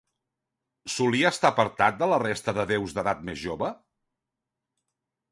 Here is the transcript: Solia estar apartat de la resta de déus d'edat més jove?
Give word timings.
Solia 0.93 1.31
estar 1.35 1.51
apartat 1.53 1.99
de 1.99 2.07
la 2.13 2.17
resta 2.23 2.55
de 2.59 2.65
déus 2.71 2.95
d'edat 2.95 3.21
més 3.27 3.41
jove? 3.43 3.69